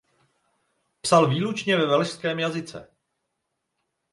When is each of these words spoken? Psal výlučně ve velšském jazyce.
Psal 1.01 1.27
výlučně 1.29 1.77
ve 1.77 1.85
velšském 1.85 2.39
jazyce. 2.39 2.87